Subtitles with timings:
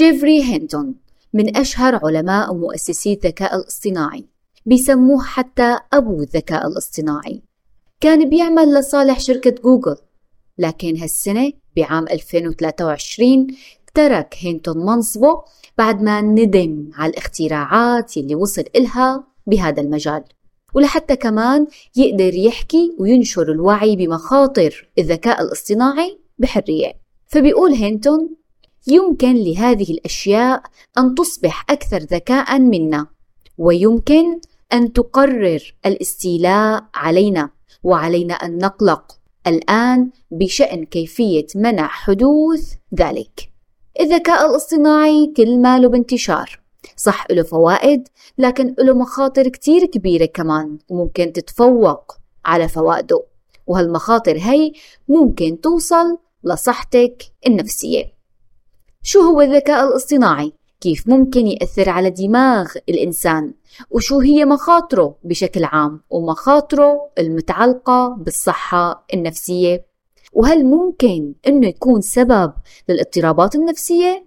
[0.00, 0.94] جيفري هينتون
[1.32, 4.24] من أشهر علماء ومؤسسي الذكاء الاصطناعي
[4.66, 7.42] بيسموه حتى أبو الذكاء الاصطناعي.
[8.00, 9.96] كان بيعمل لصالح شركة جوجل
[10.58, 13.46] لكن هالسنة بعام 2023
[13.94, 15.42] ترك هينتون منصبه
[15.78, 20.24] بعد ما ندم على الاختراعات اللي وصل إلها بهذا المجال.
[20.74, 26.92] ولحتى كمان يقدر يحكي وينشر الوعي بمخاطر الذكاء الاصطناعي بحرية.
[27.26, 28.39] فبيقول هينتون
[28.86, 30.62] يمكن لهذه الأشياء
[30.98, 33.06] أن تصبح أكثر ذكاء منا
[33.58, 34.40] ويمكن
[34.72, 37.50] أن تقرر الاستيلاء علينا
[37.82, 43.50] وعلينا أن نقلق الآن بشأن كيفية منع حدوث ذلك.
[44.00, 46.60] الذكاء الاصطناعي كل ماله بانتشار.
[46.96, 53.22] صح له فوائد لكن له مخاطر كتير كبيرة كمان وممكن تتفوق على فوائده
[53.66, 54.72] وهالمخاطر هي
[55.08, 58.19] ممكن توصل لصحتك النفسية.
[59.02, 63.54] شو هو الذكاء الاصطناعي؟ كيف ممكن يأثر على دماغ الإنسان
[63.90, 69.84] وشو هي مخاطره بشكل عام ومخاطره المتعلقة بالصحة النفسية
[70.32, 72.52] وهل ممكن أنه يكون سبب
[72.88, 74.26] للاضطرابات النفسية؟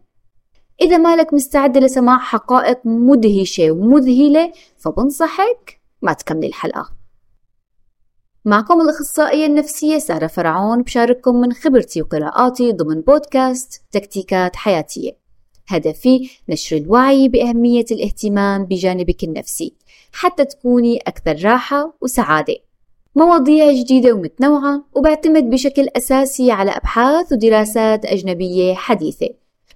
[0.81, 7.02] إذا مالك مستعد لسماع حقائق مدهشة ومذهلة فبنصحك ما تكملي الحلقة
[8.45, 15.11] معكم الأخصائية النفسية سارة فرعون بشارككم من خبرتي وقراءاتي ضمن بودكاست تكتيكات حياتية.
[15.67, 19.73] هدفي نشر الوعي بأهمية الاهتمام بجانبك النفسي
[20.11, 22.55] حتى تكوني أكثر راحة وسعادة.
[23.15, 29.29] مواضيع جديدة ومتنوعة وبعتمد بشكل أساسي على أبحاث ودراسات أجنبية حديثة.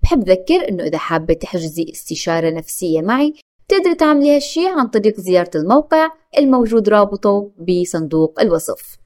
[0.04, 3.34] بحب ذكر أنه إذا حابة تحجزي استشارة نفسية معي
[3.70, 8.98] تقدري تعملي هالشي عن طريق زيارة الموقع الموجود رابطه بصندوق الوصف.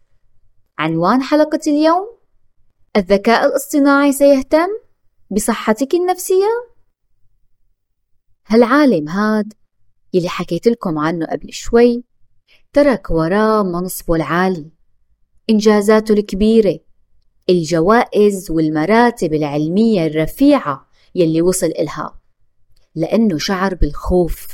[0.78, 2.18] عنوان حلقة اليوم
[2.96, 4.68] الذكاء الاصطناعي سيهتم
[5.32, 6.48] بصحتك النفسية؟
[8.48, 9.54] هالعالم هاد
[10.14, 12.04] يلي حكيت لكم عنه قبل شوي
[12.74, 14.72] ترك وراه منصبه العالي.
[15.50, 16.80] إنجازاته الكبيرة
[17.50, 22.21] الجوائز والمراتب العلمية الرفيعة يلي وصل إلها.
[22.96, 24.48] لأنه شعر بالخوف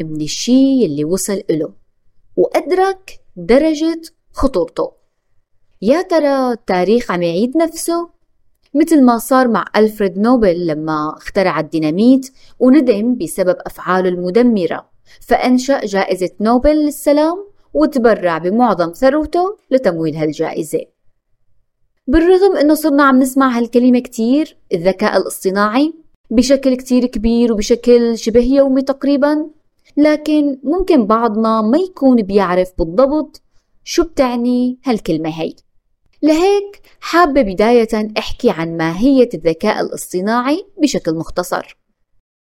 [0.00, 1.72] من الشي يلي وصل إله
[2.36, 4.02] وأدرك درجة
[4.32, 4.92] خطورته.
[5.82, 8.10] يا ترى التاريخ عم يعيد نفسه؟
[8.74, 14.88] مثل ما صار مع ألفريد نوبل لما اخترع الديناميت وندم بسبب أفعاله المدمرة
[15.20, 20.80] فأنشأ جائزة نوبل للسلام وتبرع بمعظم ثروته لتمويل هالجائزة.
[22.06, 25.94] بالرغم إنه صرنا عم نسمع هالكلمة كتير الذكاء الاصطناعي
[26.30, 29.50] بشكل كتير كبير وبشكل شبه يومي تقريبا.
[29.96, 33.42] لكن ممكن بعضنا ما يكون بيعرف بالضبط
[33.84, 35.54] شو بتعني هالكلمة هي.
[36.22, 41.76] لهيك حابة بداية أحكي عن ماهية الذكاء الاصطناعي بشكل مختصر.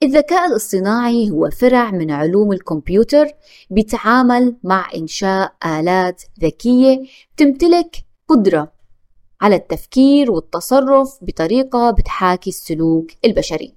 [0.04, 3.28] الذكاء الاصطناعي هو فرع من علوم الكمبيوتر
[3.70, 7.04] بيتعامل مع إنشاء آلات ذكية
[7.38, 7.96] تمتلك
[8.28, 8.75] قدرة
[9.42, 13.76] على التفكير والتصرف بطريقة بتحاكي السلوك البشري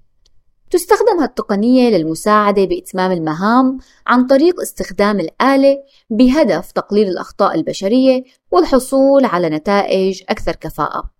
[0.70, 9.48] تستخدم هالتقنية للمساعدة بإتمام المهام عن طريق استخدام الآلة بهدف تقليل الأخطاء البشرية والحصول على
[9.48, 11.10] نتائج أكثر كفاءة.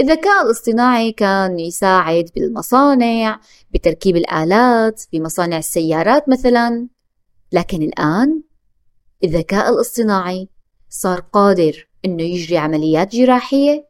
[0.00, 3.40] الذكاء الاصطناعي كان يساعد بالمصانع،
[3.70, 6.88] بتركيب الآلات، بمصانع السيارات مثلا،
[7.52, 8.42] لكن الآن
[9.24, 10.48] الذكاء الاصطناعي
[10.88, 13.88] صار قادر إنه يجري عمليات جراحية،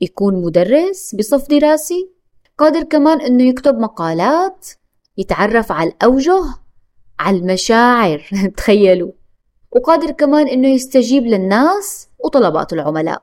[0.00, 2.10] يكون مدرس بصف دراسي،
[2.58, 4.68] قادر كمان إنه يكتب مقالات
[5.16, 6.40] يتعرف على الأوجه
[7.20, 8.22] على المشاعر
[8.56, 9.12] تخيلوا.
[9.72, 13.22] وقادر كمان إنه يستجيب للناس وطلبات العملاء.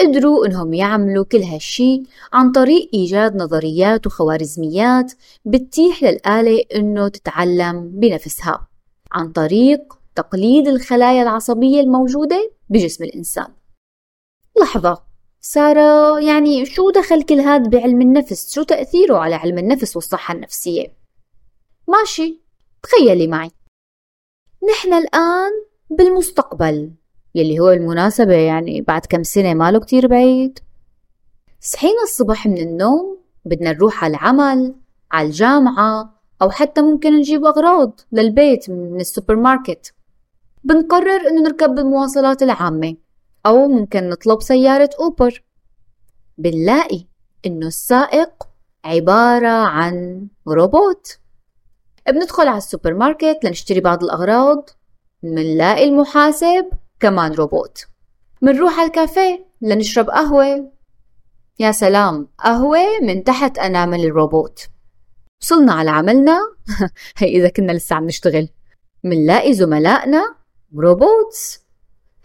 [0.00, 2.02] قدروا إنهم يعملوا كل هالشي
[2.32, 5.12] عن طريق إيجاد نظريات وخوارزميات
[5.44, 8.68] بتتيح للآلة إنه تتعلم بنفسها
[9.12, 9.80] عن طريق
[10.14, 13.52] تقليد الخلايا العصبية الموجودة بجسم الإنسان.
[14.60, 15.02] لحظة.
[15.40, 20.96] سارة يعني شو دخل كل هذا بعلم النفس؟ شو تأثيره على علم النفس والصحة النفسية؟
[21.88, 22.40] ماشي.
[22.82, 23.50] تخيلي معي.
[24.70, 25.50] نحن الآن
[25.90, 26.92] بالمستقبل
[27.34, 30.58] يلي هو بالمناسبة يعني بعد كم سنة ماله كتير بعيد.
[31.60, 34.74] صحينا الصبح من النوم بدنا نروح على العمل
[35.12, 39.94] على الجامعة أو حتى ممكن نجيب أغراض للبيت من السوبر ماركت.
[40.64, 42.96] بنقرر إنه نركب بالمواصلات العامة
[43.46, 45.44] أو ممكن نطلب سيارة Uber.
[46.38, 47.06] بنلاقي
[47.46, 48.30] إنه السائق
[48.84, 51.18] عبارة عن روبوت.
[52.08, 54.70] بندخل على السوبر ماركت لنشتري بعض الأغراض.
[55.22, 56.70] منلاقي المحاسب
[57.00, 57.86] كمان روبوت.
[58.42, 60.72] منروح على الكافيه لنشرب قهوة.
[61.58, 64.68] يا سلام قهوة من تحت أنامل الروبوت.
[65.42, 66.38] وصلنا على عملنا.
[67.16, 68.48] هي إذا كنا لسه عم نشتغل.
[69.04, 70.39] منلاقي زملائنا
[70.78, 71.60] robots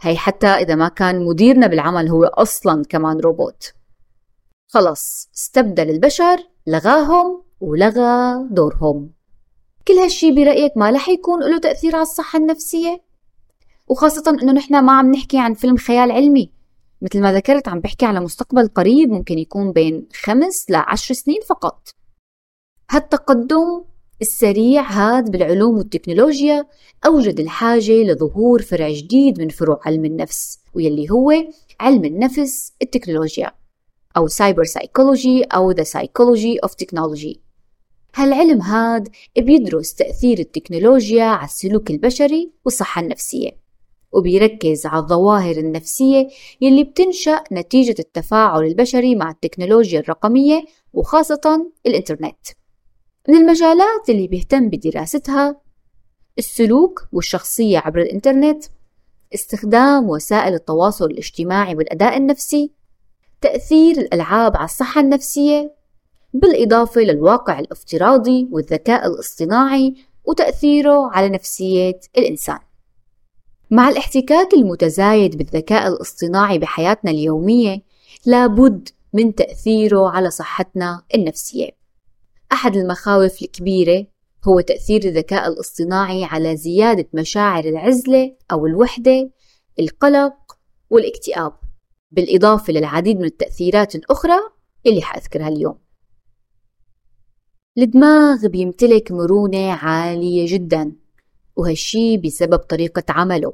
[0.02, 3.74] هي حتى إذا ما كان مديرنا بالعمل هو أصلا كمان روبوت
[4.68, 6.38] خلص استبدل البشر
[6.68, 9.12] لغاهم ولغى دورهم.
[9.88, 13.04] كل هالشي برأيك ما رح يكون له تأثير على الصحة النفسية؟
[13.88, 16.52] وخاصة إنه نحن ما عم نحكي عن فيلم خيال علمي.
[17.02, 21.90] مثل ما ذكرت عم بحكي على مستقبل قريب ممكن يكون بين خمس لعشر سنين فقط.
[22.90, 23.84] هالتقدم
[24.22, 26.66] السريع هاد بالعلوم والتكنولوجيا
[27.06, 31.34] أوجد الحاجة لظهور فرع جديد من فروع علم النفس ويلي هو
[31.80, 33.52] علم النفس التكنولوجيا
[34.18, 37.38] أو cyberpsychology أو The Psychology of Technology.
[38.16, 43.52] هالعلم هاد بيدرس تأثير التكنولوجيا على السلوك البشري والصحة النفسية
[44.12, 46.28] وبيركز على الظواهر النفسية
[46.62, 52.48] يلي بتنشأ نتيجة التفاعل البشري مع التكنولوجيا الرقمية وخاصة الإنترنت.
[53.30, 55.62] من المجالات اللي بيهتم بدراستها
[56.38, 58.66] السلوك والشخصية عبر الإنترنت
[59.34, 62.72] استخدام وسائل التواصل الاجتماعي والأداء النفسي
[63.42, 65.76] تأثير الألعاب على الصحة النفسية
[66.34, 69.96] بالإضافة للواقع الافتراضي والذكاء الاصطناعي
[70.26, 72.60] وتأثيره على نفسية الإنسان.
[73.72, 77.82] مع الاحتكاك المتزايد بالذكاء الاصطناعي بحياتنا اليومية
[78.26, 81.85] لابد من تأثيره على صحتنا النفسية.
[82.52, 84.08] أحد المخاوف الكبيرة
[84.48, 89.32] هو تأثير الذكاء الاصطناعي على زيادة مشاعر العزلة أو الوحدة
[89.80, 90.36] القلق
[90.90, 91.54] والاكتئاب.
[92.12, 94.40] بالإضافة للعديد من التأثيرات الأخرى
[94.86, 95.78] اللي حأذكرها اليوم.
[97.78, 100.96] الدماغ بيمتلك مرونة عالية جدا
[101.56, 103.54] وهالشي بسبب طريقة عمله.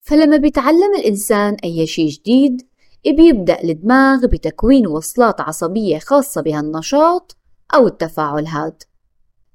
[0.00, 2.70] فلما بيتعلم الإنسان أي شيء جديد
[3.06, 7.36] بيبدأ الدماغ بتكوين وصلات عصبية خاصة بهالنشاط
[7.74, 8.82] أو التفاعل هاد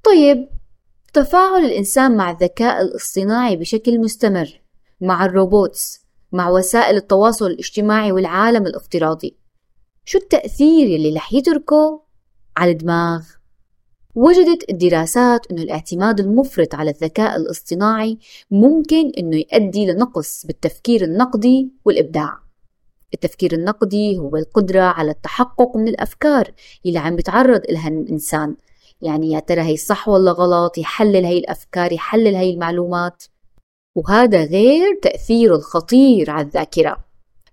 [0.04, 0.50] طيب
[1.14, 4.62] تفاعل الإنسان مع الذكاء الاصطناعي بشكل مستمر
[5.02, 9.38] مع الروبوتس مع وسائل التواصل الاجتماعي والعالم الافتراضي.
[10.06, 12.04] شو التأثير اللي رح يتركه
[12.58, 13.24] على الدماغ؟
[14.16, 18.18] وجدت الدراسات أنه الاعتماد المفرط على الذكاء الاصطناعي
[18.52, 22.45] ممكن أنه يؤدي لنقص بالتفكير النقدي والإبداع.
[23.16, 26.52] التفكير النقدي هو القدرة على التحقق من الأفكار
[26.86, 28.56] اللي عم بيتعرض لها الإنسان.
[29.02, 33.24] يعني يا ترى هي صح ولا غلط؟ يحلل هي الأفكار يحلل هي المعلومات.
[33.96, 36.98] وهذا غير تأثيره الخطير على الذاكرة.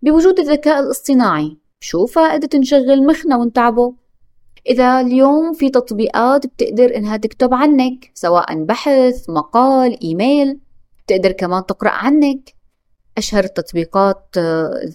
[0.03, 3.95] بوجود الذكاء الاصطناعي شو فائدة نشغل مخنا ونتعبه؟
[4.67, 10.61] إذا اليوم في تطبيقات بتقدر إنها تكتب عنك سواء بحث مقال إيميل
[11.07, 12.55] بتقدر كمان تقرأ عنك.
[13.19, 14.27] أشهر التطبيقات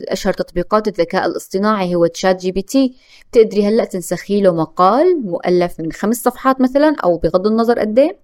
[0.08, 2.96] أشهر تطبيقات الذكاء الاصطناعي هو ChatGPT
[3.32, 8.20] بتقدري هلأ تنسخي له مقال مؤلف من خمس صفحات مثلا أو بغض النظر قد إيه؟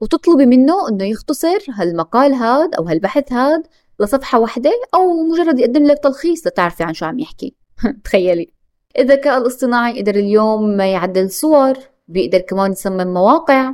[0.00, 3.62] وتطلبي منه إنه يختصر هالمقال هاد أو هالبحث هاد
[4.00, 7.54] لصفحة واحدة أو مجرد يقدم لك تلخيص لتعرفي عن شو عم يحكي.
[8.04, 8.52] تخيلي.
[8.98, 11.74] الذكاء الاصطناعي قدر اليوم يعدل صور
[12.08, 13.72] بيقدر كمان يصمم مواقع.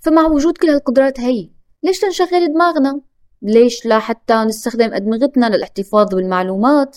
[0.00, 1.50] فمع وجود كل هالقدرات هي
[1.82, 3.00] ليش تنشغل دماغنا؟
[3.44, 6.96] ليش لا حتى نستخدم أدمغتنا للاحتفاظ بالمعلومات؟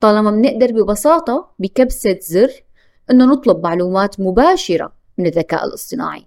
[0.00, 2.50] طالما بنقدر ببساطة بكبسة زر
[3.10, 6.24] إنه نطلب معلومات مباشرة من الذكاء الاصطناعي.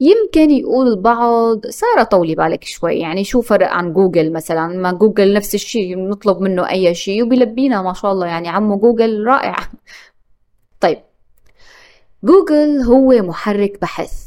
[0.00, 5.34] يمكن يقول البعض سارة طولي بالك شوي يعني شو فرق عن جوجل مثلا؟ ما جوجل
[5.34, 9.56] نفس الشيء نطلب منه أي شيء وبيلبينا ما شاء الله يعني عمو جوجل رائع.
[10.80, 10.98] طيب
[12.24, 14.23] جوجل هو محرك بحث.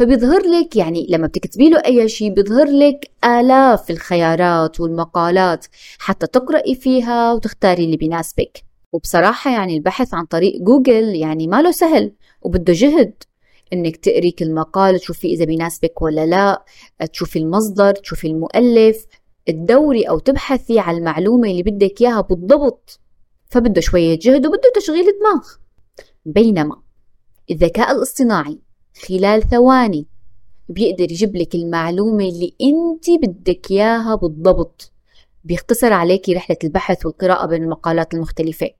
[0.00, 5.66] فبيظهر لك يعني لما بتكتبي له أي شيء بيظهر لك آلاف الخيارات والمقالات
[5.98, 8.64] حتى تقرأي فيها وتختاري اللي بيناسبك.
[8.92, 13.14] وبصراحة يعني البحث عن طريق جوجل يعني ما له سهل وبده جهد
[13.72, 16.64] إنك تقري كل مقال تشوفي إذا بيناسبك ولا لا
[17.12, 19.06] تشوفي المصدر تشوفي المؤلف
[19.46, 23.00] تدوري أو تبحثي على المعلومة اللي بدك إياها بالضبط.
[23.48, 25.48] فبده شوية جهد وبده تشغيل دماغ.
[26.24, 26.82] بينما
[27.50, 28.69] الذكاء الاصطناعي
[29.08, 30.06] خلال ثواني.
[30.68, 34.92] بيقدر يجيب لك المعلومة اللي انت بدك إياها بالضبط.
[35.44, 38.70] بيختصر عليكي رحلة البحث والقراءة بين المقالات المختلفة.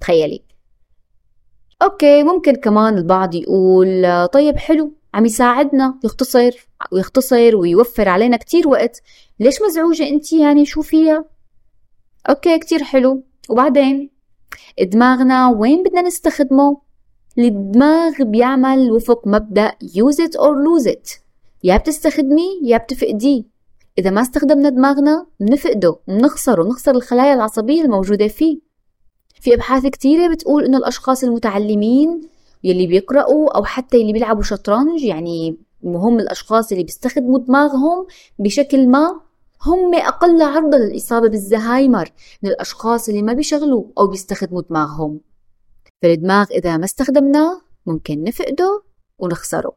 [0.00, 0.42] تخيلي.
[1.82, 9.02] أوكي ممكن كمان البعض يقول طيب حلو عم يساعدنا يختصر ويختصر ويوفر علينا كتير وقت.
[9.40, 11.24] ليش مزعوجة انت يعني شو فيها؟
[12.28, 13.24] أوكي كتير حلو.
[13.50, 14.10] وبعدين؟
[14.82, 16.80] دماغنا وين بدنا نستخدمه؟
[17.38, 21.20] الدماغ بيعمل وفق مبدأ use it or lose it.
[21.64, 23.42] يا بتستخدميه يا بتفقديه.
[23.98, 28.58] إذا ما استخدمنا دماغنا بنفقده بنخسره بنخسر الخلايا العصبية الموجودة فيه.
[29.40, 32.20] في أبحاث كتيرة بتقول إنه الأشخاص المتعلمين
[32.64, 38.06] يلي بيقرأوا أو حتى يلي بيلعبوا شطرنج يعني مهم الأشخاص اللي بيستخدموا دماغهم
[38.38, 39.20] بشكل ما
[39.66, 42.12] هم أقل عرضة للإصابة بالزهايمر
[42.42, 45.20] من الأشخاص اللي ما بيشغلوا أو بيستخدموا دماغهم.
[46.02, 48.82] فالدماغ إذا ما استخدمناه ممكن نفقده
[49.18, 49.76] ونخسره.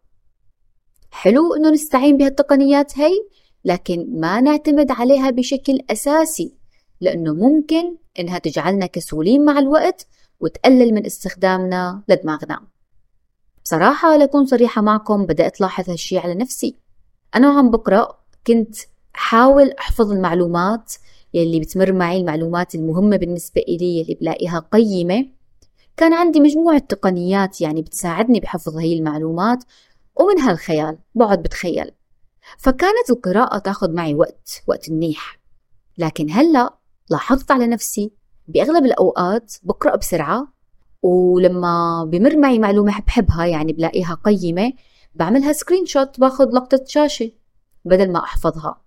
[1.12, 3.12] حلو إنه نستعين بهالتقنيات هي
[3.66, 6.56] لكن ما نعتمد عليها بشكل أساسي
[7.02, 10.08] لأنه ممكن إنها تجعلنا كسولين مع الوقت
[10.40, 12.68] وتقلل من استخدامنا لدماغنا.
[13.64, 16.76] بصراحة لكون صريحة معكم بدأت لاحظ هالشي على نفسي.
[17.36, 18.76] أنا وعم بقرأ كنت
[19.14, 20.94] حاول أحفظ المعلومات
[21.34, 25.35] يلي بتمر معي المعلومات المهمة بالنسبة إلي يلي بلاقيها قيمة.
[25.98, 29.64] كان عندي مجموعة تقنيات يعني بتساعدني بحفظ هي المعلومات
[30.16, 31.92] ومنها الخيال بقعد بتخيل.
[32.58, 35.40] فكانت القراءة تاخذ معي وقت وقت منيح.
[35.98, 36.78] لكن هلأ
[37.10, 38.12] لاحظت على نفسي
[38.48, 40.48] بأغلب الأوقات بقرأ بسرعة
[41.02, 44.74] ولما بمر معي معلومة بحبها يعني بلاقيها قيمة
[45.16, 47.32] بعملها screenshot باخذ لقطة شاشة
[47.86, 48.82] بدل ما أحفظها.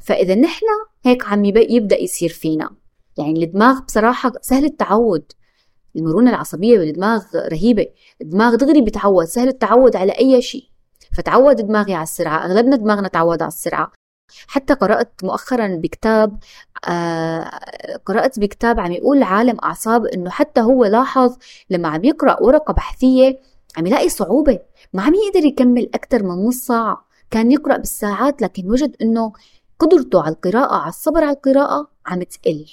[0.00, 0.66] فإذا نحن
[1.04, 2.70] هيك عم يبدأ يصير فينا.
[3.18, 5.32] يعني الدماغ بصراحة سهل التعود.
[5.96, 7.86] المرونة العصبية بالدماغ رهيبة.
[8.20, 10.64] الدماغ دغري بيتعود سهل التعود على أي شيء.
[11.16, 13.92] فتعود دماغي على السرعة أغلبنا دماغنا تعود على السرعة
[14.46, 16.38] حتى قرأت مؤخرا بكتاب
[16.88, 17.50] آه
[18.06, 21.36] قرأت بكتاب عم يقول عالم أعصاب إنه حتى هو لاحظ
[21.70, 23.40] لما عم يقرأ ورقة بحثية
[23.76, 24.58] عم يلاقي صعوبة.
[24.92, 27.06] ما عم يقدر يكمل أكثر من نص ساعة.
[27.30, 29.32] كان يقرأ بالساعات لكن وجد إنه
[29.78, 32.66] قدرته على القراءة على الصبر على القراءة عم تقل.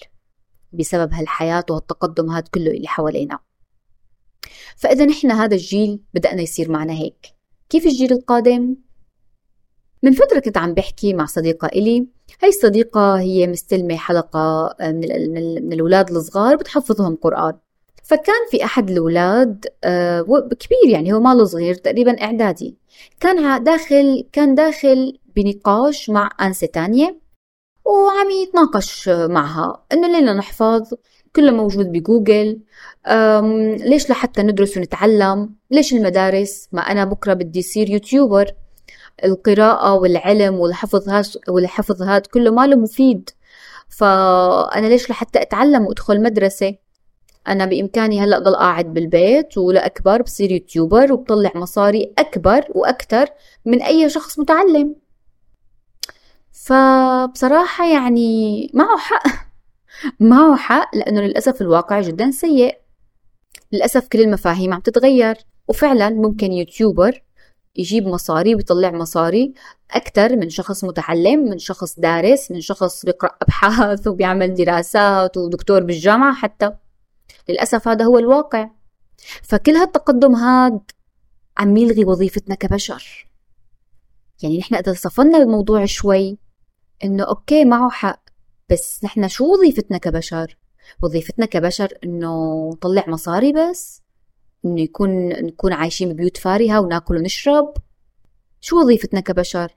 [0.73, 3.39] بسبب هالحياة وهالتقدم هذا كله اللي حوالينا.
[4.75, 7.27] فإذا نحن هذا الجيل بدأنا يصير معنا هيك.
[7.69, 8.75] كيف الجيل القادم؟
[10.03, 12.07] من فترة كنت عم بحكي مع صديقة إلي.
[12.43, 15.33] هاي الصديقة هي مستلمة حلقة من,
[15.67, 17.53] من الأولاد الصغار بتحفظهم قرآن.
[18.03, 20.21] فكان في أحد الأولاد آه،
[20.59, 22.77] كبير يعني هو ماله صغير تقريبا إعدادي.
[23.19, 27.22] كان داخل كان داخل بنقاش مع أنسة تانية.
[27.85, 29.83] وعم يتناقش معها.
[29.93, 30.93] إنه لينا نحفظ
[31.35, 32.59] كله موجود بجوجل.
[33.77, 38.51] ليش لحتى ندرس ونتعلم؟ ليش المدارس؟ ما أنا بكرة بدي يصير يوتيوبر.
[39.23, 43.29] القراءة والعلم والحفظ هاد والحفظ هاد كله ماله مفيد.
[43.89, 46.75] فأنا ليش لحتى أتعلم وأدخل مدرسة؟
[47.47, 53.27] أنا بإمكاني هلأ ضل قاعد بالبيت ولا أكبر بصير يوتيوبر وبطلع مصاري أكبر وأكثر
[53.65, 54.95] من أي شخص متعلم.
[56.63, 59.23] فبصراحة يعني معه حق.
[60.19, 62.77] معه حق لأنه للأسف الواقع جدا سيء.
[63.71, 65.37] للأسف كل المفاهيم عم تتغير.
[65.67, 67.23] وفعلا ممكن YouTuber
[67.75, 69.53] يجيب مصاري ويطلع مصاري
[69.91, 76.33] أكثر من شخص متعلم من شخص دارس من شخص بيقرأ أبحاث وبيعمل دراسات ودكتور بالجامعة
[76.33, 76.71] حتى.
[77.49, 78.69] للأسف هذا هو الواقع.
[79.43, 80.81] فكل هالتقدم هاد
[81.57, 83.27] عم يلغي وظيفتنا كبشر.
[84.43, 86.42] يعني نحن إذا صفنا الموضوع شوي
[87.03, 88.23] إنه okay معه حق
[88.69, 90.57] بس نحن شو وظيفتنا كبشر؟
[91.03, 94.01] وظيفتنا كبشر إنه نطلع مصاري بس؟
[94.65, 97.73] إنه يكون نكون عايشين ببيوت فارهة وناكل ونشرب؟
[98.61, 99.75] شو وظيفتنا كبشر؟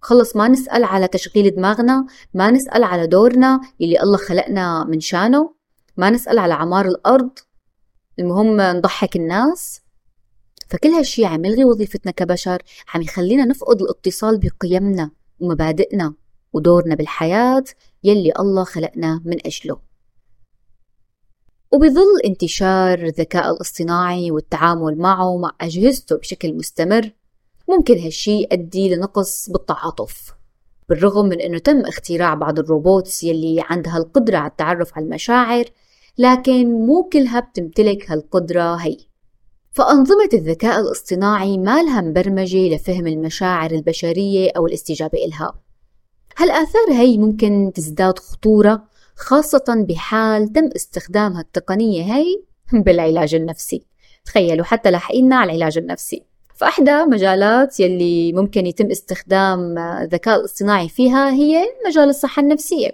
[0.00, 5.54] خلص ما نسأل على تشغيل دماغنا ما نسأل على دورنا اللي الله خلقنا من شانه
[5.96, 7.30] ما نسأل على عمار الأرض
[8.18, 9.80] المهم نضحك الناس
[10.68, 12.62] فكل هالشي عم يلغي وظيفتنا كبشر
[12.94, 16.14] عم يخلينا نفقد الاتصال بقيمنا ومبادئنا
[16.52, 17.64] ودورنا بالحياة
[18.04, 19.80] يلي الله خلقنا من أجله.
[21.72, 27.10] وبظل انتشار الذكاء الاصطناعي والتعامل معه مع أجهزته بشكل مستمر
[27.68, 30.34] ممكن هالشي يؤدي لنقص بالتعاطف
[30.88, 35.64] بالرغم من أنه تم اختراع بعض الروبوتس يلي عندها القدرة على التعرف على المشاعر
[36.18, 38.96] لكن مو كلها بتمتلك هالقدرة هي.
[39.72, 45.60] فأنظمة الذكاء الاصطناعي ما لها مبرمجة لفهم المشاعر البشرية أو الاستجابة إلها.
[46.40, 48.82] هالآثار هي ممكن تزداد خطورة
[49.16, 52.24] خاصة بحال تم استخدام هالتقنية هي
[52.84, 53.82] بالعلاج النفسي.
[54.24, 56.22] تخيلوا حتى لاحقيننا على العلاج النفسي.
[56.54, 62.90] فأحدى مجالات يلي ممكن يتم استخدام الذكاء الاصطناعي فيها هي مجال الصحة النفسية.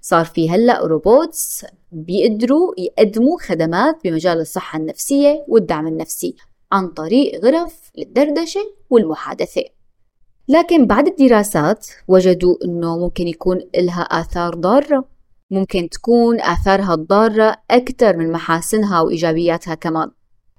[0.00, 6.36] صار في هلأ روبوتس بيقدروا يقدموا خدمات بمجال الصحة النفسية والدعم النفسي
[6.72, 8.60] عن طريق غرف للدردشة
[8.90, 9.64] والمحادثة.
[10.48, 15.04] لكن بعد الدراسات وجدوا إنه ممكن يكون لها آثار ضارة.
[15.50, 20.10] ممكن تكون آثارها الضارة أكثر من محاسنها وإيجابياتها كمان.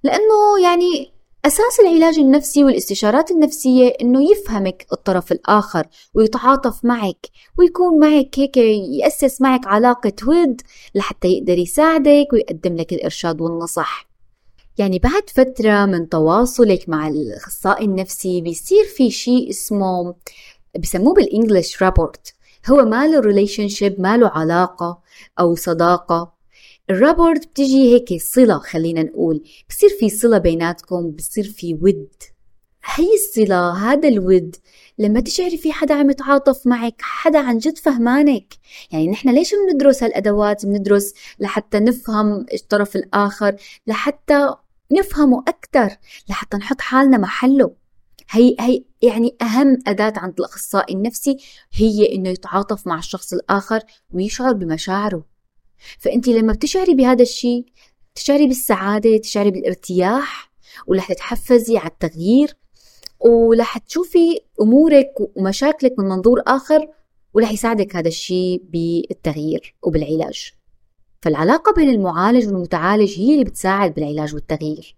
[0.04, 1.15] لأنه يعني
[1.46, 7.27] أساس العلاج النفسي والاستشارات النفسية إنه يفهمك الطرف الآخر ويتعاطف معك
[7.58, 8.58] ويكون معك هيك
[9.01, 10.62] يأسس معك علاقة ود
[10.96, 14.14] لحتى يقدر يساعدك ويقدم لك الإرشاد والنصح.
[14.77, 20.15] يعني بعد فترة من تواصلك مع الأخصائي النفسي بيصير في شيء اسمه
[20.79, 22.36] بسموه بال English rapport
[22.70, 25.01] هو ما له relationship ما له علاقة
[25.39, 26.34] أو صداقة.
[26.89, 29.44] ال rapport بتجي هيك صلة خلينا نقول.
[29.70, 32.13] بصير في صلة بيناتكم بصير في ود.
[32.86, 34.55] هي الصلة هذا الود
[35.00, 38.53] لما تشعري في حدا عم يتعاطف معك حدا عن جد فهمانك.
[38.91, 43.55] يعني نحن ليش بندرس هالأدوات؟ بندرس لحتى نفهم الطرف الآخر
[43.88, 44.55] لحتى
[44.92, 45.98] نفهمه أكثر
[46.30, 47.75] لحتى نحط حالنا محله.
[48.30, 51.38] هي هي يعني أهم أداة عند الأخصائي النفسي
[51.74, 53.80] هي إنه يتعاطف مع الشخص الآخر
[54.13, 55.25] ويشعر بمشاعره.
[56.00, 57.65] فأنت لما بتشعري بهذا الشيء
[58.15, 60.51] تشعري بالسعادة تشعري بالارتياح
[60.88, 62.58] ورح تتحفزي على التغيير
[63.20, 66.88] ورح تشوفي أمورك ومشاكلك من منظور آخر
[67.34, 70.54] ورح يساعدك هذا الشيء بالتغيير وبالعلاج.
[71.25, 74.96] فالعلاقة بين المعالج والمتعالج هي اللي بتساعد بالعلاج والتغيير.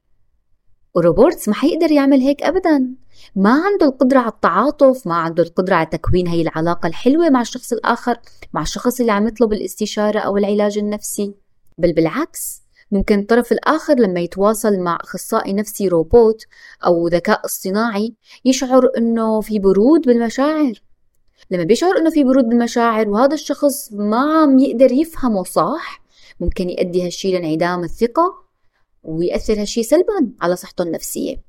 [0.96, 2.96] وروبورتس ما حيقدر يعمل هيك أبدا.
[3.36, 7.74] ما عنده القدرة على التعاطف ما عنده القدرة على تكوين هي العلاقة الحلوة مع الشخص
[7.74, 8.17] الآخر
[8.53, 11.34] مع الشخص اللي عم يطلب الاستشارة أو العلاج النفسي.
[11.77, 16.41] بل بالعكس ممكن الطرف الآخر لما يتواصل مع أخصائي نفسي روبوت
[16.86, 18.15] أو ذكاء اصطناعي
[18.46, 20.74] يشعر أنه في برود بالمشاعر.
[21.51, 26.06] لما بيشعر أنه في برود بالمشاعر وهذا الشخص ما عم يقدر يفهمه صح
[26.39, 28.48] ممكن يؤدي هالشي لانعدام الثقة
[29.03, 31.44] ويأثر هالشي سلبا على صحته النفسية.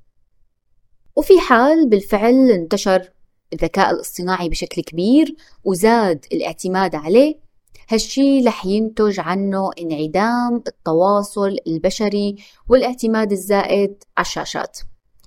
[1.17, 3.11] وفي حال بالفعل انتشر
[3.53, 7.41] الذكاء الاصطناعي بشكل كبير وزاد الاعتماد عليه
[7.89, 12.37] هالشي رح ينتج عنه انعدام التواصل البشري
[12.69, 14.79] والاعتماد الزائد على الشاشات.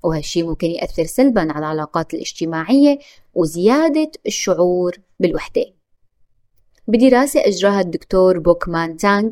[0.04, 3.00] وهالشي ممكن يأثر سلبا على العلاقات الاجتماعية
[3.34, 5.66] وزيادة الشعور بالوحدة.
[6.88, 9.32] بدراسة أجراها الدكتور بوكمان تانغ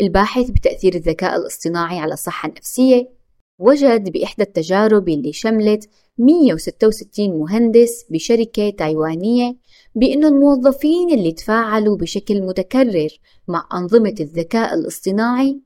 [0.00, 3.12] الباحث بتأثير الذكاء الاصطناعي على الصحة النفسية
[3.58, 9.56] وجد بإحدى التجارب اللي شملت 166 مهندس بشركة تايوانية
[9.94, 13.08] بأن الموظفين اللي تفاعلوا بشكل متكرر
[13.48, 15.60] مع أنظمة الذكاء الاصطناعي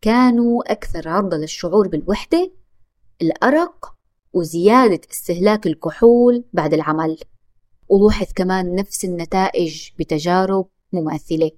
[0.00, 2.52] كانوا أكثر عرضة للشعور بالوحدة
[3.22, 3.94] الأرق
[4.32, 7.18] وزيادة استهلاك الكحول بعد العمل.
[7.88, 11.50] ولاحظ كمان نفس النتائج بتجارب مماثلة.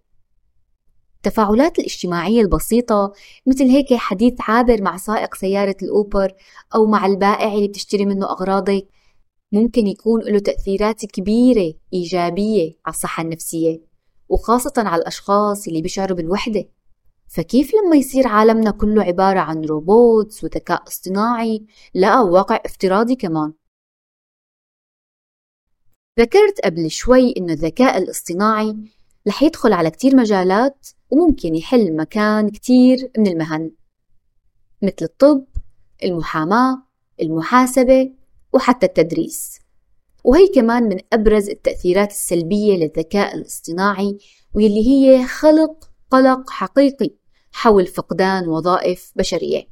[1.26, 3.12] التفاعلات الاجتماعية البسيطة
[3.46, 6.32] مثل هيك حديث عابر مع سائق سيارة الأوبر
[6.74, 8.88] أو مع البائع اللي بتشتري منه أغراضك.
[9.52, 13.80] ممكن يكون له تأثيرات كبيرة إيجابية على الصحة النفسية
[14.28, 16.64] وخاصة على الأشخاص اللي بيشعروا بالوحدة.
[17.28, 23.52] فكيف لما يصير عالمنا كله عبارة عن روبوتس وذكاء اصطناعي لا واقع افتراضي كمان؟
[26.20, 28.76] ذكرت قبل شوي إنه الذكاء الاصطناعي
[29.28, 33.70] رح يدخل على كتير مجالات وممكن يحل مكان كتير من المهن
[34.82, 35.44] مثل الطب
[36.04, 36.82] المحاماة
[37.22, 38.12] المحاسبة
[38.52, 39.58] وحتى التدريس.
[40.24, 44.18] وهي كمان من أبرز التأثيرات السلبية للذكاء الاصطناعي
[44.54, 47.10] واللي هي خلق قلق حقيقي
[47.52, 49.62] حول فقدان وظائف بشرية.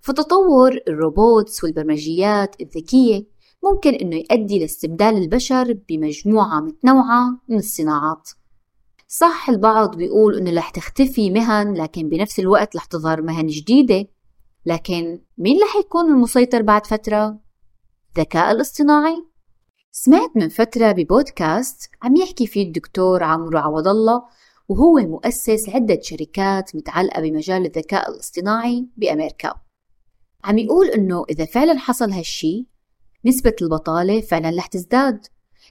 [0.00, 3.26] فتطور الروبوتس والبرمجيات الذكية
[3.64, 8.30] ممكن أنه يؤدي لاستبدال البشر بمجموعة متنوعة من الصناعات.
[9.14, 14.08] صح البعض بيقول إنه رح تختفي مهن لكن بنفس الوقت رح تظهر مهن جديدة
[14.66, 17.40] لكن مين رح يكون المسيطر بعد فترة؟
[18.16, 19.16] الذكاء الاصطناعي؟
[19.90, 24.22] سمعت من فترة ببودكاست عم يحكي فيه الدكتور عمرو عوض الله
[24.68, 29.54] وهو مؤسس عدة شركات متعلقة بمجال الذكاء الاصطناعي بأمريكا
[30.44, 32.66] عم يقول إنه إذا فعلا حصل هالشي
[33.24, 35.26] نسبة البطالة فعلا رح تزداد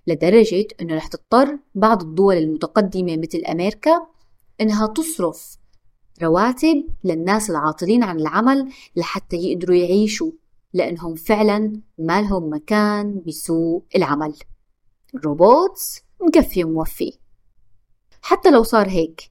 [0.08, 4.08] لدرجة أنه رح تضطر بعض الدول المتقدمة مثل أمريكا
[4.62, 5.58] أنها تصرف
[6.22, 10.32] رواتب للناس العاطلين عن العمل لحتى يقدروا يعيشوا
[10.74, 14.34] لأنهم فعلا ما لهم مكان بسوق العمل.
[15.16, 17.18] الروبوتس مكفي وموفي.
[18.22, 19.22] حتى لو صار هيك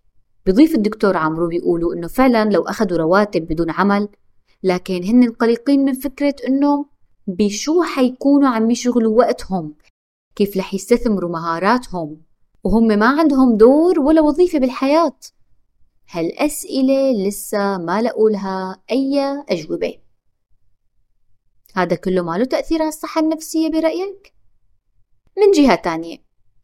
[0.46, 4.08] بضيف الدكتور عمرو بيقولوا إنه فعلا لو أخذوا رواتب بدون عمل
[4.62, 6.86] لكن هن قلقين من فكرة إنه
[7.26, 9.74] بشو حيكونوا عم يشغلوا وقتهم
[10.34, 12.22] كيف رح يستثمروا مهاراتهم؟
[12.64, 15.18] وهم ما عندهم دور ولا وظيفة بالحياة.
[16.10, 19.98] هالأسئلة لسه ما لقوا لها أي أجوبة.
[21.74, 24.34] هذا كله ما له تأثير على الصحة النفسية برأيك؟
[25.38, 26.16] من جهة تانية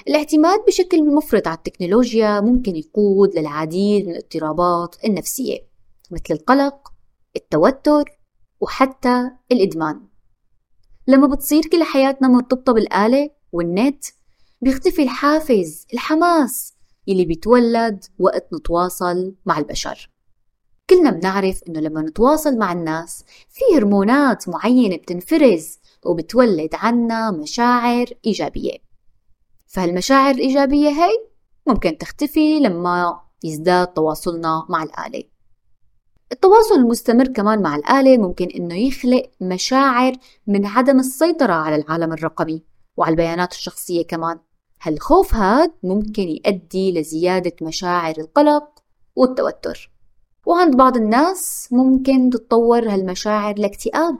[0.08, 5.58] الاعتماد بشكل مفرط على التكنولوجيا ممكن يقود للعديد من الاضطرابات النفسية
[6.10, 6.92] مثل القلق،
[7.36, 8.18] التوتر،
[8.60, 10.08] وحتى الإدمان.
[11.06, 14.04] لما بتصير كل حياتنا مرتبطة بالآلة والنت
[14.60, 16.74] بيختفي الحافز الحماس
[17.08, 20.10] اللي بيتولد وقت نتواصل مع البشر.
[20.90, 28.76] كلنا بنعرف إنه لما نتواصل مع الناس في هرمونات معينة بتنفرز وبتولد عنا مشاعر إيجابية.
[29.66, 31.10] فهالمشاعر الإيجابية هي
[31.66, 35.22] ممكن تختفي لما يزداد تواصلنا مع الآلة.
[36.32, 40.12] التواصل المستمر كمان مع الآلة ممكن إنه يخلق مشاعر
[40.46, 42.62] من عدم السيطرة على العالم الرقمي.
[42.96, 44.38] وعلى البيانات الشخصية كمان.
[44.82, 48.82] هالخوف هاد ممكن يؤدي لزيادة مشاعر القلق
[49.16, 49.90] والتوتر؟
[50.46, 54.18] وعند بعض الناس ممكن تتطور هالمشاعر لاكتئاب.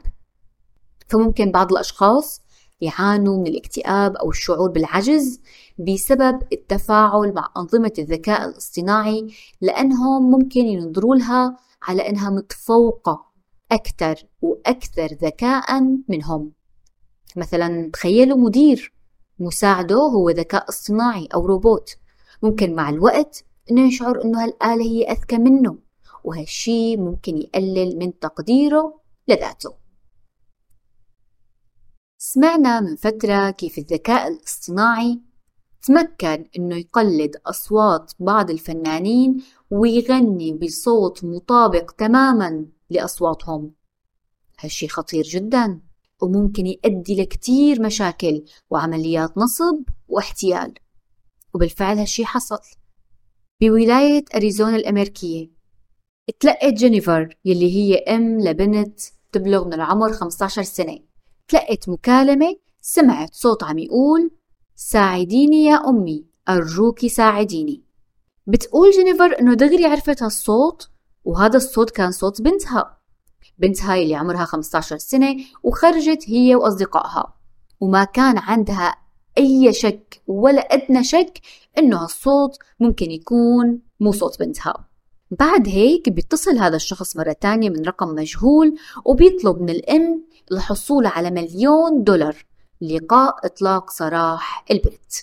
[1.07, 2.41] فممكن بعض الأشخاص
[2.81, 5.41] يعانوا من الاكتئاب أو الشعور بالعجز
[5.77, 9.27] بسبب التفاعل مع أنظمة الذكاء الاصطناعي
[9.61, 13.25] لأنهم ممكن ينظروا لها على أنها متفوقة
[13.71, 16.56] أكثر وأكثر ذكاء منهم.
[17.35, 18.93] مثلا تخيلوا مدير
[19.39, 21.97] مساعده هو ذكاء اصطناعي أو روبوت.
[22.43, 25.77] ممكن مع الوقت إنه يشعر إنه هالآلة هي أذكى منه
[26.23, 29.73] وهالشي ممكن يقلل من تقديره لذاته.
[32.17, 35.21] سمعنا من فترة كيف الذكاء الاصطناعي
[35.81, 43.71] تمكن إنه يقلد أصوات بعض الفنانين ويغني بصوت مطابق تماما لأصواتهم.
[44.59, 45.86] هالشي خطير جدا.
[46.21, 50.73] وممكن يؤدي لكتير مشاكل وعمليات نصب واحتيال.
[51.53, 52.59] وبالفعل هالشي حصل.
[53.61, 55.49] بولاية أريزونا الأمريكية
[56.39, 58.99] تلقت جينيفر يلي هي أم لبنت
[59.31, 60.99] تبلغ من العمر 15 سنة.
[61.47, 64.31] تلقت مكالمة سمعت صوت عم يقول
[64.75, 67.83] ساعديني يا أمي أرجوكي ساعديني.
[68.47, 70.89] بتقول جينيفر إنه دغري عرفت هالصوت
[71.23, 72.96] وهذا الصوت كان صوت بنتها.
[73.57, 77.33] بنتها اللي عمرها 15 سنة وخرجت هي وأصدقائها.
[77.79, 78.95] وما كان عندها
[79.37, 81.41] أي شك ولا أدنى شك
[81.77, 84.87] إنه هالصوت ممكن يكون مو صوت بنتها.
[85.31, 91.31] بعد هيك بيتصل هذا الشخص مرة تانية من رقم مجهول وبيطلب من الأم الحصول على
[91.31, 92.35] مليون دولار
[92.81, 95.13] لقاء إطلاق سراح البنت.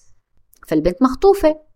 [0.67, 1.74] فالبنت مخطوفة.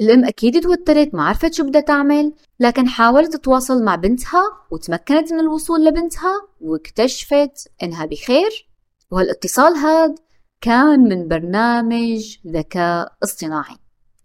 [0.00, 5.40] الأم أكيد توترت ما عرفت شو بدها تعمل لكن حاولت تتواصل مع بنتها وتمكنت من
[5.40, 8.68] الوصول لبنتها واكتشفت إنها بخير.
[9.10, 10.14] وهالاتصال هاد
[10.60, 13.76] كان من برنامج ذكاء اصطناعي.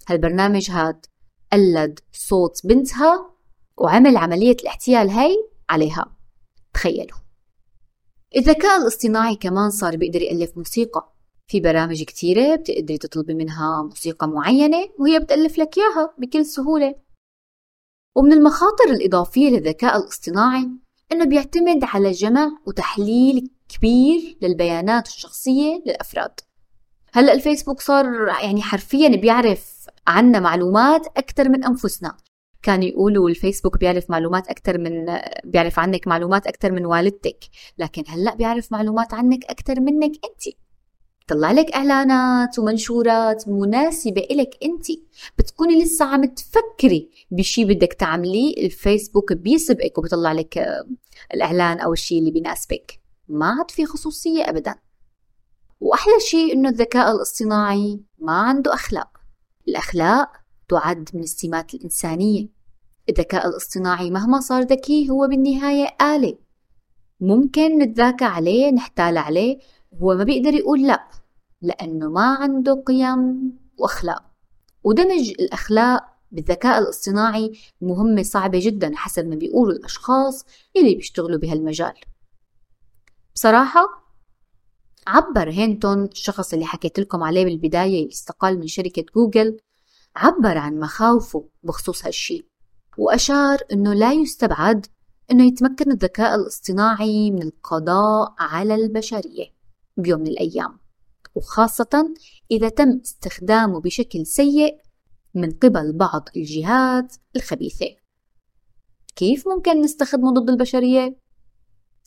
[0.07, 1.05] هالبرنامج هاد
[1.53, 3.31] قلد صوت بنتها
[3.77, 5.35] وعمل عملية الاحتيال هي
[5.69, 6.15] عليها.
[6.73, 7.17] تخيلوا.
[8.37, 11.14] الذكاء الاصطناعي كمان صار بيقدر يألف موسيقى.
[11.47, 16.95] في برامج كتيرة بتقدري تطلبي منها موسيقى معينة وهي بتألف لك إياها بكل سهولة.
[18.15, 20.69] ومن المخاطر الإضافية للذكاء الاصطناعي
[21.11, 26.39] إنه بيعتمد على جمع وتحليل كبير للبيانات الشخصية للأفراد.
[27.13, 28.05] هلأ الفيسبوك صار
[28.43, 32.17] يعني حرفيا بيعرف عنا معلومات أكثر من أنفسنا.
[32.63, 35.05] كانوا يقولوا الفيسبوك بيعرف معلومات أكثر من
[35.43, 37.39] بيعرف عنك معلومات أكثر من والدتك
[37.77, 40.55] لكن هلأ بيعرف معلومات عنك أكثر منك أنت.
[41.27, 44.85] طلع لك إعلانات ومنشورات مناسبة إلك أنت
[45.37, 50.65] بتكوني لسه عم تفكري بشي بدك تعمليه الفيسبوك بيسبقك وبيطلع لك
[51.33, 52.99] الإعلان أو الشي اللي بيناسبك.
[53.29, 54.75] ما عاد في خصوصية أبدا.
[55.79, 59.17] وأحلى شيء إنه الذكاء الاصطناعي ما عنده أخلاق.
[59.67, 60.29] الأخلاق
[60.69, 62.49] تعد من السمات الإنسانية.
[63.09, 66.37] الذكاء الاصطناعي مهما صار ذكي هو بالنهاية آلة.
[67.19, 69.57] ممكن نتذاكى عليه نحتال عليه
[70.01, 71.07] هو ما بيقدر يقول لا
[71.61, 74.23] لأنه ما عنده قيم وأخلاق.
[74.83, 80.45] ودمج الأخلاق بالذكاء الاصطناعي مهمة صعبة جدا حسب ما بيقولوا الأشخاص
[80.77, 81.93] اللي بيشتغلوا بهالمجال.
[83.35, 84.05] بصراحة
[85.07, 89.57] عبر هينتون الشخص اللي حكيت لكم عليه بالبداية اللي استقال من شركة جوجل
[90.15, 92.49] عبر عن مخاوفه بخصوص هالشي
[92.97, 94.85] وأشار أنه لا يستبعد
[95.31, 99.54] أنه يتمكن الذكاء الاصطناعي من القضاء على البشرية.
[99.97, 100.79] بيوم من الأيام
[101.35, 102.13] وخاصة
[102.51, 104.77] إذا تم استخدامه بشكل سيء
[105.33, 107.95] من قبل بعض الجهات الخبيثة.
[109.15, 111.17] كيف ممكن نستخدمه ضد البشرية؟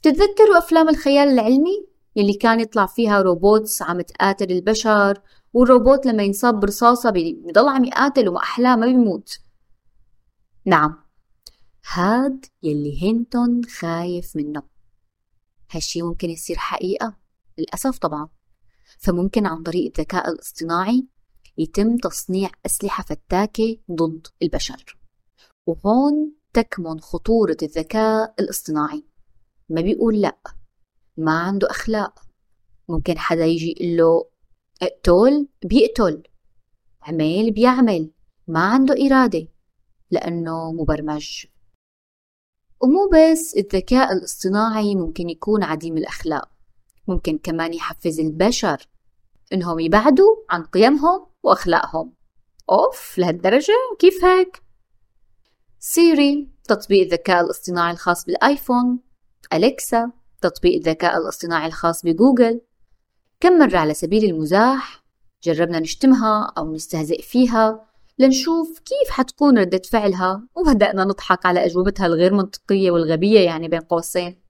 [0.02, 5.22] تتذكروا أفلام الخيال العلمي يلي كان يطلع فيها روبوتس عم تقاتل البشر
[5.52, 9.38] والروبوت لما ينصاب برصاصة بيضل عم يقاتل وما أحلاه ما بيموت.
[10.64, 10.96] نعم
[11.92, 14.62] هاد يلي هينتون خايف منه.
[15.70, 17.16] هالشي ممكن يصير حقيقة؟
[17.58, 18.28] للأسف طبعا.
[18.98, 21.06] فممكن عن طريق الذكاء الاصطناعي
[21.58, 24.98] يتم تصنيع أسلحة فتاكة ضد البشر.
[25.66, 29.04] وهون تكمن خطورة الذكاء الاصطناعي.
[29.68, 30.38] ما بيقول لأ.
[31.16, 32.22] ما عنده أخلاق.
[32.88, 34.30] ممكن حدا يجي يقول له
[34.82, 36.22] اقتل؟ بيقتل.
[37.02, 38.10] عمل بيعمل.
[38.48, 39.48] ما عنده إرادة.
[40.10, 41.46] لأنه مبرمج.
[42.80, 46.57] ومو بس الذكاء الاصطناعي ممكن يكون عديم الأخلاق.
[47.08, 48.88] ممكن كمان يحفز البشر
[49.52, 52.12] إنهم يبعدوا عن قيمهم وأخلاقهم.
[52.70, 54.62] أوف لهالدرجة؟ كيف هيك؟
[55.78, 58.98] سيري تطبيق الذكاء الاصطناعي الخاص بالآيفون.
[59.52, 62.60] أليكسا تطبيق الذكاء الاصطناعي الخاص بجوجل.
[63.40, 65.04] كم مرة على سبيل المزاح
[65.42, 72.34] جربنا نشتمها أو نستهزئ فيها لنشوف كيف حتكون ردة فعلها وبدأنا نضحك على أجوبتها الغير
[72.34, 74.47] منطقية والغبية يعني بين قوسين.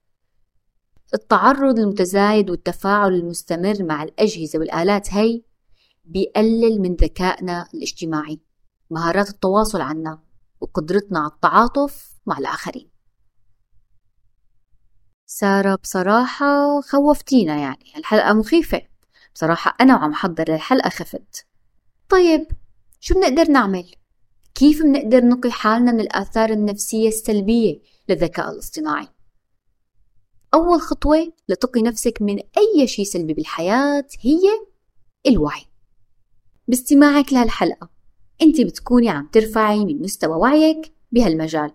[1.15, 5.43] التعرض المتزايد والتفاعل المستمر مع الأجهزة والآلات هي
[6.05, 8.41] بيقلل من ذكائنا الاجتماعي
[8.91, 10.23] مهارات التواصل عنا
[10.61, 12.91] وقدرتنا على التعاطف مع الآخرين
[15.27, 18.83] سارة بصراحة خوفتينا يعني الحلقة مخيفة
[19.35, 21.47] بصراحة أنا وعم حضر الحلقة خفت
[22.09, 22.47] طيب
[23.01, 23.95] شو بنقدر نعمل؟
[24.55, 29.09] كيف بنقدر نقي حالنا من الآثار النفسية السلبية للذكاء الاصطناعي؟
[30.55, 34.41] أول خطوة لتقي نفسك من أي شيء سلبي بالحياة هي
[35.27, 35.63] الوعي.
[36.69, 37.89] باستماعك لهالحلقة.
[38.43, 41.73] أنت بتكوني عم ترفعي من مستوى وعيك بهالمجال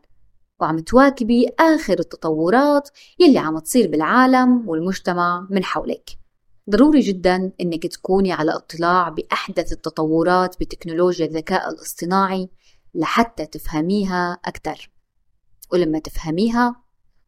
[0.60, 6.10] وعم تواكبي آخر التطورات يلي عم تصير بالعالم والمجتمع من حولك.
[6.70, 12.50] ضروري جدا إنك تكوني على اطلاع بأحدث التطورات بتكنولوجيا الذكاء الاصطناعي
[12.96, 14.90] لحتى تفهميها أكثر
[15.74, 16.83] ولما تفهميها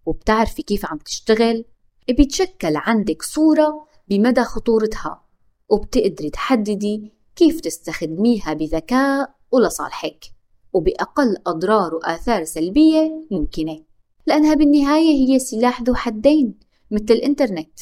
[0.06, 1.66] وبتعرفي كيف عم تشتغل
[2.10, 5.24] بيتشكل عندك صورة بمدى خطورتها
[5.70, 10.26] وبتقدري تحددي كيف تستخدميها بذكاء ولصالحك
[10.74, 13.86] وبأقل أضرار وآثار سلبية ممكنة
[14.28, 16.60] لأنها بالنهاية هي سلاح ذو حدين
[16.92, 17.80] مثل الإنترنت.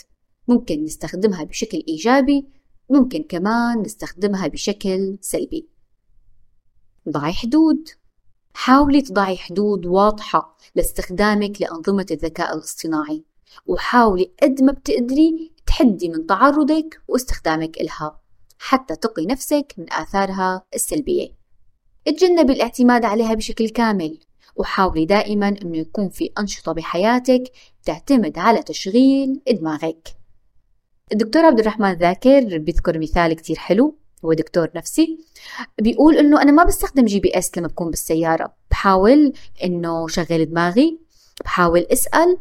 [0.48, 2.48] ممكن نستخدمها بشكل إيجابي
[2.90, 5.70] ممكن كمان نستخدمها بشكل سلبي.
[7.10, 7.90] ضعي حدود.
[8.54, 13.24] حاولي تضعي حدود واضحة لاستخدامك لأنظمة الذكاء الاصطناعي
[13.66, 18.20] وحاولي قد ما بتقدري تحدي من تعرضك واستخدامك إلها
[18.60, 21.28] حتى تقي نفسك من آثارها السلبية.
[22.08, 24.20] اتجنبي الاعتماد عليها بشكل كامل
[24.56, 27.44] وحاولي دائما أنه يكون في أنشطة بحياتك
[27.84, 30.08] تعتمد على تشغيل دماغك.
[31.12, 35.18] الدكتور عبد الرحمن ذاكر بيذكر مثال كتير حلو هو دكتور نفسي
[35.82, 39.34] بيقول إنه أنا ما بستخدم GPS لما بكون بالسيارة بحاول
[39.64, 41.00] إنه شغل دماغي
[41.46, 42.38] بحاول أسأل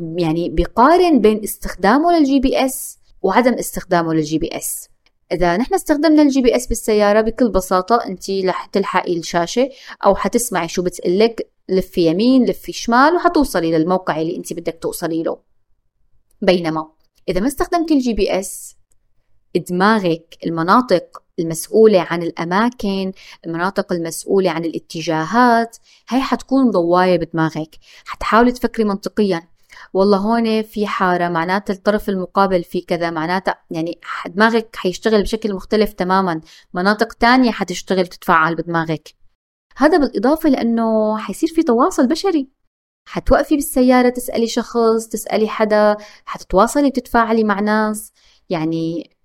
[0.00, 4.88] يعني بقارن بين استخدامه لل GPS وعدم استخدامه لل GPS
[5.32, 9.70] إذا نحن استخدمنا ال GPS بالسيارة بكل بساطة أنت رح تلحقي الشاشة
[10.06, 15.38] أو حتسمعي شو بتقلك لفي يمين لفي شمال وحتوصلي للموقع اللي أنت بدك توصلي له.
[16.42, 16.88] بينما
[17.28, 18.76] إذا ما استخدمتي ال GPS
[19.58, 23.12] دماغك المناطق المسؤولة عن الأماكن
[23.46, 25.76] المناطق المسؤولة عن الاتجاهات
[26.08, 27.76] هاي حتكون ضواية بدماغك.
[28.06, 29.48] حتحاولي تفكري منطقيا.
[29.94, 35.92] والله هون في حارة معناتها الطرف المقابل في كذا معناتها يعني دماغك حيشتغل بشكل مختلف
[35.92, 36.40] تماما.
[36.74, 39.14] مناطق تانية حتشتغل تتفاعل بدماغك.
[39.76, 42.48] هذا بالإضافة لأنه حيصير في تواصل بشري.
[43.08, 48.12] حتوقفي بالسيارة تسألي شخص تسألي حدا حتتواصلي وتتفاعلي مع ناس.
[48.48, 49.15] يعني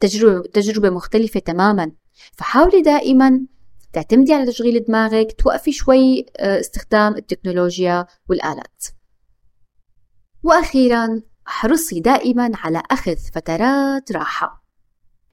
[0.00, 1.92] تجربة, تجربة مختلفة تماما.
[2.32, 3.46] فحاولي دائما
[3.92, 8.84] تعتمدي على تشغيل دماغك توقفي شوي آه، استخدام التكنولوجيا والآلات.
[10.42, 14.62] وأخيرا احرصي دائما على أخذ فترات راحة.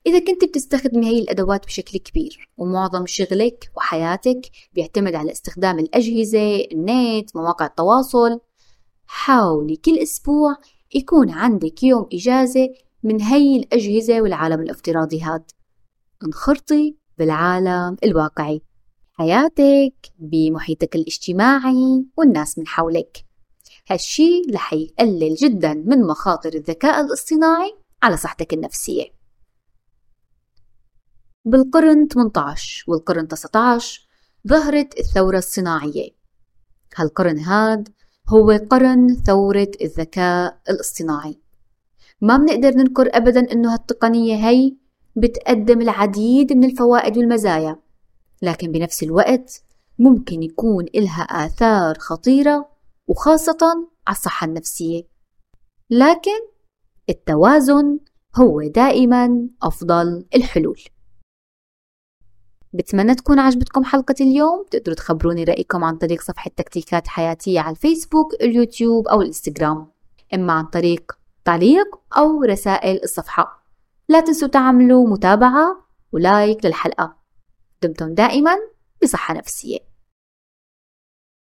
[0.08, 4.42] إذا كنت بتستخدمي هي الأدوات بشكل كبير ومعظم شغلك وحياتك
[4.74, 8.40] بيعتمد على استخدام الأجهزة النت مواقع التواصل
[9.06, 10.56] حاولي كل أسبوع
[10.96, 12.70] يكون عندك يوم إجازة
[13.04, 15.52] من هي الأجهزة والعالم الافتراضي هاد.
[16.24, 18.62] انخرطي بالعالم الواقعي.
[19.14, 23.26] حياتك بمحيطك الاجتماعي والناس من حولك.
[23.90, 29.06] هالشي رح يقلل جدا من مخاطر الذكاء الاصطناعي على صحتك النفسية.
[31.46, 34.08] بالقرن 18 والقرن 19
[34.48, 36.10] ظهرت الثورة الصناعية.
[36.96, 37.90] هالقرن هاد
[38.30, 41.40] هو قرن ثورة الذكاء الاصطناعي.
[42.22, 44.76] ما بنقدر ننكر أبدا أنه هالتقنية هي
[45.16, 47.80] بتقدم العديد من الفوائد والمزايا
[48.42, 49.64] لكن بنفس الوقت
[50.00, 52.70] ممكن يكون إلها آثار خطيرة
[53.08, 53.58] وخاصة
[54.08, 55.04] على الصحة النفسية.
[55.90, 56.40] لكن
[57.10, 58.00] التوازن
[58.36, 60.82] هو دائما أفضل الحلول.
[62.74, 64.66] بتمنى تكون عجبتكم حلقة اليوم.
[64.72, 69.88] تقدروا تخبروني رأيكم عن طريق صفحة تكتيكات حياتية على الفيسبوك اليوتيوب أو الإنستغرام.
[70.34, 73.64] إما عن طريق تعليق أو رسائل الصفحة.
[74.10, 77.16] لا تنسوا تعملوا متابعة ولايك للحلقة.
[77.82, 78.56] دمتم دائما
[79.04, 79.80] بصحة نفسية.